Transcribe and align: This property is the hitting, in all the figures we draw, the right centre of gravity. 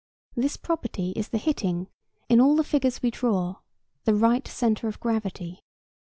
This 0.35 0.57
property 0.57 1.11
is 1.11 1.27
the 1.29 1.37
hitting, 1.37 1.87
in 2.27 2.41
all 2.41 2.55
the 2.55 2.63
figures 2.63 3.03
we 3.03 3.11
draw, 3.11 3.57
the 4.05 4.15
right 4.15 4.47
centre 4.47 4.87
of 4.87 4.99
gravity. 4.99 5.59